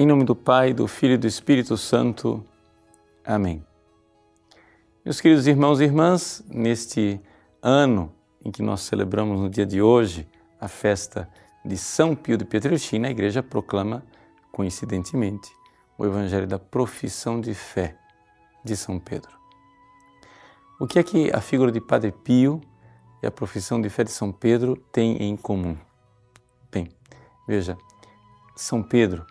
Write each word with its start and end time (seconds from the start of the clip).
Em 0.00 0.06
nome 0.06 0.22
do 0.22 0.36
Pai, 0.36 0.72
do 0.72 0.86
Filho 0.86 1.14
e 1.14 1.18
do 1.18 1.26
Espírito 1.26 1.76
Santo. 1.76 2.44
Amém. 3.24 3.66
Meus 5.04 5.20
queridos 5.20 5.48
irmãos 5.48 5.80
e 5.80 5.84
irmãs, 5.86 6.40
neste 6.48 7.20
ano 7.60 8.14
em 8.44 8.52
que 8.52 8.62
nós 8.62 8.82
celebramos 8.82 9.40
no 9.40 9.50
dia 9.50 9.66
de 9.66 9.82
hoje 9.82 10.24
a 10.60 10.68
festa 10.68 11.28
de 11.64 11.76
São 11.76 12.14
Pio 12.14 12.36
de 12.36 12.44
Pietrelcina, 12.44 13.08
a 13.08 13.10
igreja 13.10 13.42
proclama, 13.42 14.04
coincidentemente, 14.52 15.50
o 15.98 16.06
evangelho 16.06 16.46
da 16.46 16.60
profissão 16.60 17.40
de 17.40 17.52
fé 17.52 17.98
de 18.64 18.76
São 18.76 19.00
Pedro. 19.00 19.36
O 20.78 20.86
que 20.86 21.00
é 21.00 21.02
que 21.02 21.32
a 21.32 21.40
figura 21.40 21.72
de 21.72 21.80
Padre 21.80 22.12
Pio 22.12 22.60
e 23.20 23.26
a 23.26 23.32
profissão 23.32 23.80
de 23.80 23.90
fé 23.90 24.04
de 24.04 24.12
São 24.12 24.30
Pedro 24.30 24.76
têm 24.92 25.20
em 25.20 25.36
comum? 25.36 25.76
Bem, 26.70 26.86
veja, 27.48 27.76
São 28.54 28.80
Pedro, 28.80 29.26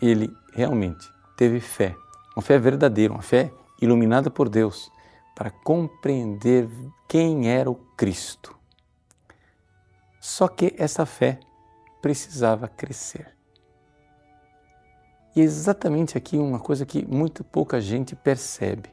ele 0.00 0.34
realmente 0.52 1.08
teve 1.36 1.60
fé, 1.60 1.96
uma 2.36 2.42
fé 2.42 2.58
verdadeira, 2.58 3.12
uma 3.12 3.22
fé 3.22 3.52
iluminada 3.80 4.30
por 4.30 4.48
Deus, 4.48 4.90
para 5.34 5.50
compreender 5.50 6.68
quem 7.08 7.50
era 7.50 7.70
o 7.70 7.74
Cristo. 7.96 8.56
Só 10.20 10.48
que 10.48 10.74
essa 10.78 11.04
fé 11.04 11.38
precisava 12.00 12.68
crescer. 12.68 13.34
E 15.34 15.40
é 15.40 15.44
exatamente 15.44 16.16
aqui 16.16 16.36
uma 16.36 16.60
coisa 16.60 16.86
que 16.86 17.04
muito 17.04 17.42
pouca 17.42 17.80
gente 17.80 18.14
percebe. 18.14 18.88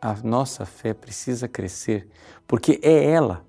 A 0.00 0.14
nossa 0.22 0.64
fé 0.64 0.94
precisa 0.94 1.48
crescer, 1.48 2.08
porque 2.46 2.78
é 2.82 3.10
ela, 3.10 3.44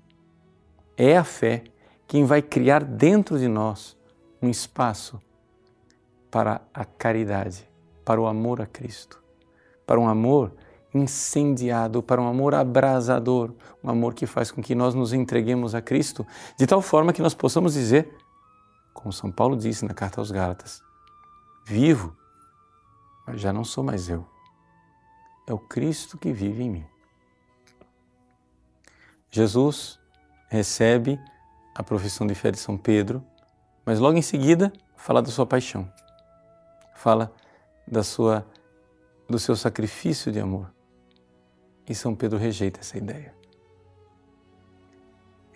é 0.96 1.16
a 1.16 1.22
fé 1.22 1.62
quem 2.08 2.24
vai 2.24 2.42
criar 2.42 2.82
dentro 2.82 3.38
de 3.38 3.46
nós 3.46 3.96
um 4.42 4.48
espaço 4.48 5.20
para 6.30 6.60
a 6.72 6.84
caridade, 6.84 7.68
para 8.04 8.20
o 8.20 8.26
amor 8.26 8.60
a 8.60 8.66
Cristo, 8.66 9.22
para 9.86 9.98
um 9.98 10.08
amor 10.08 10.52
incendiado, 10.94 12.02
para 12.02 12.20
um 12.20 12.26
amor 12.26 12.54
abrasador, 12.54 13.52
um 13.82 13.90
amor 13.90 14.14
que 14.14 14.26
faz 14.26 14.50
com 14.50 14.62
que 14.62 14.74
nós 14.74 14.94
nos 14.94 15.12
entreguemos 15.12 15.74
a 15.74 15.80
Cristo, 15.80 16.26
de 16.56 16.66
tal 16.66 16.82
forma 16.82 17.12
que 17.12 17.22
nós 17.22 17.34
possamos 17.34 17.74
dizer, 17.74 18.16
como 18.92 19.12
São 19.12 19.30
Paulo 19.30 19.56
disse 19.56 19.84
na 19.84 19.94
carta 19.94 20.20
aos 20.20 20.30
Gálatas, 20.30 20.82
vivo, 21.64 22.16
mas 23.26 23.40
já 23.40 23.52
não 23.52 23.64
sou 23.64 23.84
mais 23.84 24.08
eu. 24.08 24.26
É 25.46 25.52
o 25.52 25.58
Cristo 25.58 26.18
que 26.18 26.32
vive 26.32 26.62
em 26.62 26.70
mim. 26.70 26.86
Jesus 29.30 29.98
recebe 30.48 31.20
a 31.74 31.82
profissão 31.82 32.26
de 32.26 32.34
fé 32.34 32.50
de 32.50 32.58
São 32.58 32.76
Pedro, 32.76 33.24
mas 33.86 34.00
logo 34.00 34.18
em 34.18 34.22
seguida 34.22 34.72
fala 34.96 35.22
da 35.22 35.30
sua 35.30 35.46
paixão. 35.46 35.90
Fala 37.00 37.34
da 37.88 38.02
sua 38.02 38.46
do 39.26 39.38
seu 39.38 39.56
sacrifício 39.56 40.30
de 40.30 40.38
amor. 40.38 40.70
E 41.88 41.94
São 41.94 42.14
Pedro 42.14 42.38
rejeita 42.38 42.80
essa 42.80 42.98
ideia. 42.98 43.34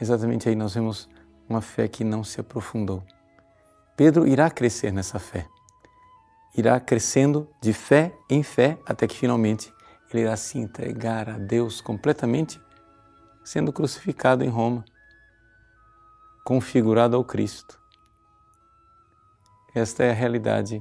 Exatamente 0.01 0.49
aí 0.49 0.57
nós 0.57 0.73
vemos 0.73 1.07
uma 1.47 1.61
fé 1.61 1.87
que 1.87 2.03
não 2.03 2.25
se 2.25 2.41
aprofundou. 2.41 3.05
Pedro 3.95 4.27
irá 4.27 4.49
crescer 4.51 4.91
nessa 4.91 5.19
fé, 5.19 5.47
irá 6.57 6.81
crescendo 6.81 7.47
de 7.61 7.75
fé 7.75 8.17
em 8.31 8.43
fé 8.43 8.79
até 8.87 9.07
que 9.07 9.15
finalmente 9.15 9.71
ele 10.11 10.23
irá 10.23 10.39
se 10.39 10.57
entregar 10.57 11.29
a 11.29 11.37
Deus 11.37 11.83
completamente, 11.83 12.59
sendo 13.45 13.71
crucificado 13.71 14.43
em 14.43 14.49
Roma, 14.49 14.83
configurado 16.43 17.15
ao 17.15 17.23
Cristo. 17.23 17.79
Esta 19.75 20.05
é 20.05 20.11
a 20.11 20.15
realidade 20.15 20.81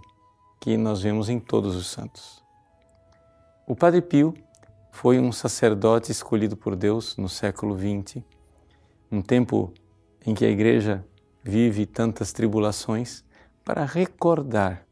que 0.63 0.77
nós 0.77 1.01
vemos 1.01 1.27
em 1.27 1.41
todos 1.41 1.75
os 1.75 1.87
santos. 1.87 2.41
O 3.67 3.75
Padre 3.75 4.01
Pio 4.01 4.33
foi 4.93 5.19
um 5.19 5.29
sacerdote 5.29 6.09
escolhido 6.09 6.55
por 6.55 6.73
Deus 6.73 7.17
no 7.17 7.27
século 7.27 7.77
XX, 7.77 8.23
um 9.11 9.21
tempo 9.21 9.73
em 10.25 10.33
que 10.33 10.45
a 10.45 10.49
Igreja 10.49 11.05
vive 11.43 11.85
tantas 11.85 12.31
tribulações, 12.31 13.25
para 13.65 13.83
recordar 13.83 14.87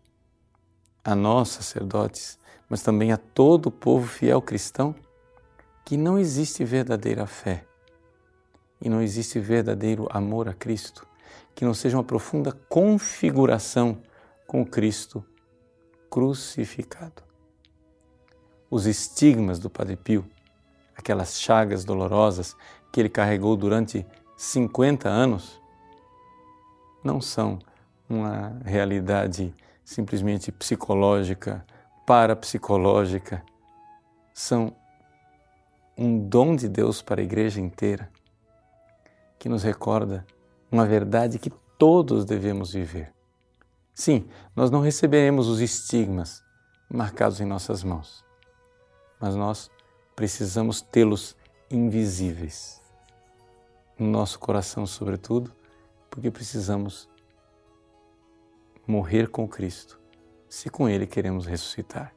a 1.06 1.16
nós, 1.16 1.48
sacerdotes, 1.48 2.38
mas 2.68 2.82
também 2.82 3.14
a 3.14 3.18
todo 3.18 3.68
o 3.68 3.72
povo 3.72 4.06
fiel 4.06 4.42
cristão, 4.42 4.94
que 5.86 5.96
não 5.96 6.20
existe 6.20 6.66
verdadeira 6.66 7.26
fé 7.26 7.66
e 8.82 8.90
não 8.90 9.02
existe 9.02 9.40
verdadeiro 9.40 10.06
amor 10.12 10.50
a 10.50 10.54
Cristo, 10.54 11.08
que 11.56 11.64
não 11.64 11.74
seja 11.74 11.96
uma 11.96 12.04
profunda 12.04 12.52
configuração 12.52 14.02
com 14.46 14.66
Cristo 14.66 15.26
crucificado. 16.12 17.24
Os 18.70 18.86
estigmas 18.86 19.60
do 19.60 19.70
Padre 19.70 19.96
Pio, 19.96 20.26
aquelas 20.96 21.40
chagas 21.40 21.86
dolorosas 21.86 22.56
que 22.92 23.00
ele 23.00 23.08
carregou 23.08 23.56
durante 23.56 24.06
50 24.36 25.08
anos, 25.08 25.62
não 27.02 27.22
são 27.22 27.58
uma 28.10 28.60
realidade 28.66 29.56
simplesmente 29.86 30.52
psicológica, 30.52 31.66
parapsicológica, 32.06 33.44
são 34.34 34.76
um 35.98 36.20
dom 36.20 36.58
de 36.58 36.68
Deus 36.68 37.02
para 37.02 37.22
a 37.22 37.24
igreja 37.24 37.62
inteira, 37.62 38.12
que 39.40 39.48
nos 39.48 39.64
recorda 39.64 40.26
uma 40.70 40.86
verdade 40.86 41.40
que 41.40 41.50
todos 41.78 42.26
devemos 42.26 42.74
viver. 42.74 43.14
Sim, 43.94 44.28
nós 44.56 44.72
não 44.72 44.82
receberemos 44.82 45.48
os 45.48 45.60
estigmas 45.60 46.44
marcados 46.90 47.40
em 47.40 47.46
nossas 47.46 47.84
mãos, 47.84 48.26
mas 49.20 49.36
nós 49.36 49.70
precisamos 50.16 50.82
tê-los 50.82 51.36
invisíveis 51.70 52.82
no 53.98 54.08
nosso 54.08 54.40
coração, 54.40 54.86
sobretudo, 54.86 55.54
porque 56.10 56.32
precisamos 56.32 57.10
morrer 58.88 59.30
com 59.30 59.48
Cristo, 59.48 60.00
se 60.50 60.70
com 60.70 60.90
Ele 60.90 61.08
queremos 61.08 61.46
ressuscitar. 61.46 62.14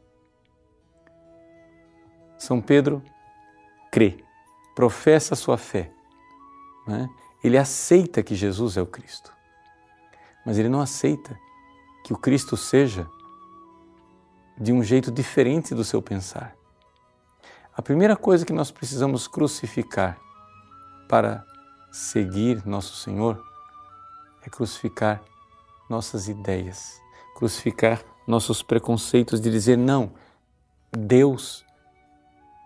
São 2.36 2.60
Pedro 2.60 3.02
crê, 3.92 4.24
professa 4.74 5.36
sua 5.36 5.56
fé, 5.56 5.92
né? 6.86 7.08
ele 7.44 7.56
aceita 7.56 8.22
que 8.22 8.34
Jesus 8.34 8.76
é 8.76 8.82
o 8.82 8.86
Cristo, 8.86 9.32
mas 10.44 10.58
ele 10.58 10.68
não 10.68 10.80
aceita 10.80 11.38
que 12.04 12.12
o 12.12 12.18
Cristo 12.18 12.54
seja 12.56 13.08
de 14.56 14.72
um 14.72 14.84
jeito 14.84 15.10
diferente 15.10 15.74
do 15.74 15.82
seu 15.82 16.00
pensar. 16.02 16.54
A 17.74 17.82
primeira 17.82 18.14
coisa 18.14 18.44
que 18.44 18.52
nós 18.52 18.70
precisamos 18.70 19.26
crucificar 19.26 20.18
para 21.08 21.44
seguir 21.90 22.64
nosso 22.66 22.94
Senhor 22.96 23.42
é 24.46 24.50
crucificar 24.50 25.22
nossas 25.88 26.28
ideias, 26.28 27.00
crucificar 27.36 28.00
nossos 28.26 28.62
preconceitos 28.62 29.40
de 29.40 29.50
dizer 29.50 29.78
não, 29.78 30.12
Deus 30.92 31.64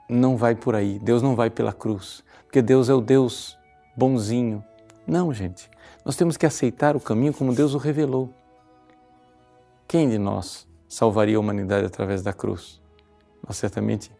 não 0.08 0.36
vai 0.36 0.54
por 0.54 0.74
aí, 0.74 0.98
Deus 0.98 1.22
não 1.22 1.36
vai 1.36 1.48
pela 1.48 1.72
cruz, 1.72 2.24
porque 2.44 2.60
Deus 2.60 2.88
é 2.88 2.94
o 2.94 3.00
Deus 3.00 3.56
bonzinho. 3.96 4.64
Não, 5.06 5.32
gente, 5.32 5.70
nós 6.04 6.16
temos 6.16 6.36
que 6.36 6.44
aceitar 6.44 6.96
o 6.96 7.00
caminho 7.00 7.32
como 7.32 7.54
Deus 7.54 7.72
o 7.72 7.78
revelou. 7.78 8.37
Quem 9.88 10.08
de 10.08 10.18
nós 10.18 10.68
salvaria 10.86 11.38
a 11.38 11.40
humanidade 11.40 11.86
através 11.86 12.22
da 12.22 12.32
cruz? 12.32 12.80
Nós 13.44 13.56
certamente 13.56 14.12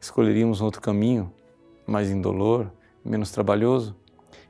escolheríamos 0.00 0.60
um 0.60 0.64
outro 0.64 0.80
caminho, 0.80 1.32
mais 1.84 2.08
indolor, 2.10 2.72
menos 3.04 3.32
trabalhoso. 3.32 3.96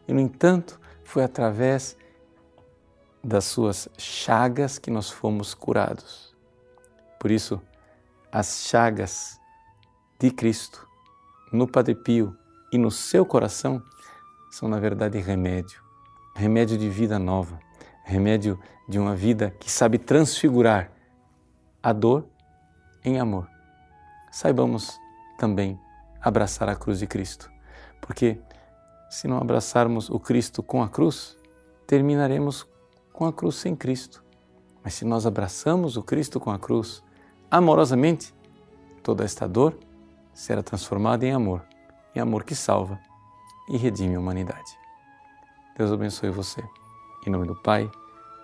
E, 0.06 0.12
no 0.12 0.20
entanto, 0.20 0.78
foi 1.02 1.25
através 1.25 1.96
das 3.25 3.46
suas 3.46 3.88
chagas 3.96 4.78
que 4.78 4.90
nós 4.90 5.11
fomos 5.11 5.55
curados. 5.55 6.37
Por 7.19 7.31
isso, 7.31 7.58
as 8.31 8.67
chagas 8.67 9.40
de 10.20 10.31
Cristo 10.31 10.87
no 11.50 11.67
Padre 11.67 11.94
Pio 11.94 12.37
e 12.70 12.76
no 12.76 12.90
seu 12.90 13.25
coração 13.25 13.82
são, 14.50 14.69
na 14.69 14.78
verdade, 14.78 15.19
remédio 15.19 15.87
remédio 16.37 16.76
de 16.76 16.90
vida 16.90 17.19
nova, 17.19 17.58
remédio 18.05 18.61
de 18.88 18.99
uma 18.99 19.15
vida 19.15 19.55
que 19.59 19.71
sabe 19.71 19.99
transfigurar 19.99 20.91
a 21.83 21.93
dor 21.93 22.27
em 23.05 23.19
amor. 23.19 23.49
Saibamos 24.31 24.99
também 25.38 25.79
abraçar 26.21 26.69
a 26.69 26.77
cruz 26.77 26.99
de 26.99 27.06
Cristo, 27.06 27.50
porque 28.00 28.41
se 29.09 29.29
não 29.29 29.38
abraçarmos 29.38 30.11
o 30.11 30.19
Cristo 30.19 30.62
com 30.62 30.83
a 30.83 30.88
cruz, 30.88 31.37
terminaremos 31.87 32.67
com 33.12 33.27
a 33.27 33.33
cruz 33.33 33.56
sem 33.56 33.75
Cristo. 33.75 34.25
Mas 34.83 34.94
se 34.94 35.05
nós 35.05 35.27
abraçamos 35.27 35.97
o 35.97 36.03
Cristo 36.03 36.38
com 36.38 36.50
a 36.50 36.59
cruz 36.59 37.03
amorosamente, 37.50 38.35
toda 39.03 39.25
esta 39.25 39.49
dor 39.49 39.79
será 40.35 40.62
transformada 40.62 41.25
em 41.25 41.33
amor, 41.33 41.65
em 42.15 42.21
amor 42.21 42.44
que 42.44 42.55
salva 42.55 42.99
e 43.69 43.77
redime 43.77 44.17
a 44.17 44.21
humanidade. 44.21 44.79
Deus 45.77 45.93
abençoe 45.93 46.31
você. 46.31 46.62
Em 47.27 47.31
nome 47.31 47.47
do 47.47 47.55
Pai, 47.55 47.91